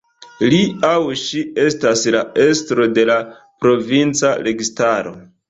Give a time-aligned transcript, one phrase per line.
[0.51, 3.19] Li aŭ ŝi estas la estro de la
[3.67, 5.15] provinca registaro.